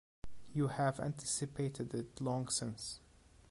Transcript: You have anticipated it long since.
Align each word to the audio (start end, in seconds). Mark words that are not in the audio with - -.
You 0.55 0.69
have 0.69 0.99
anticipated 0.99 1.93
it 1.93 2.19
long 2.19 2.47
since. 2.47 3.01